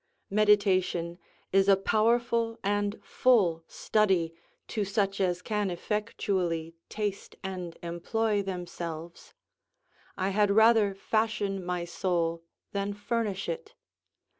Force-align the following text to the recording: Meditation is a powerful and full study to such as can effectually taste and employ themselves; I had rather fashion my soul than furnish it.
Meditation 0.31 1.19
is 1.51 1.67
a 1.69 1.77
powerful 1.77 2.57
and 2.63 2.99
full 3.03 3.63
study 3.67 4.33
to 4.67 4.83
such 4.83 5.21
as 5.21 5.43
can 5.43 5.69
effectually 5.69 6.73
taste 6.89 7.35
and 7.43 7.77
employ 7.83 8.41
themselves; 8.41 9.35
I 10.17 10.29
had 10.29 10.49
rather 10.49 10.95
fashion 10.95 11.63
my 11.63 11.85
soul 11.85 12.43
than 12.71 12.93
furnish 12.95 13.47
it. 13.47 13.75